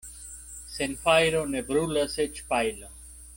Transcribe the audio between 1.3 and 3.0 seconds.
ne brulas eĉ pajlo.